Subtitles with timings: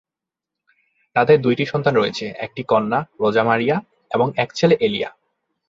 [1.15, 3.77] তাদের দুটি সন্তান রয়েছে একটি কন্যা, রোজা মারিয়া
[4.11, 5.09] এবং এক ছেলে এলিয়া।